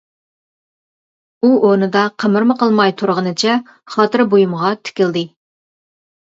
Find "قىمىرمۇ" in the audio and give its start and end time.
2.23-2.55